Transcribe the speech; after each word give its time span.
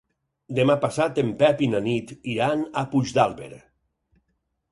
Demà 0.59 0.75
passat 0.85 1.19
en 1.23 1.27
Pep 1.41 1.59
i 1.65 1.67
na 1.75 1.81
Nit 1.89 2.15
iran 2.35 2.65
a 2.81 2.85
Puigdàlber. 2.95 3.51